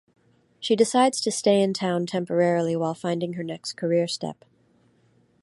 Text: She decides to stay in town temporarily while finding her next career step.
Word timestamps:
She 0.59 0.75
decides 0.75 1.21
to 1.21 1.31
stay 1.31 1.61
in 1.61 1.75
town 1.75 2.07
temporarily 2.07 2.75
while 2.75 2.95
finding 2.95 3.33
her 3.33 3.43
next 3.43 3.73
career 3.73 4.07
step. 4.07 4.45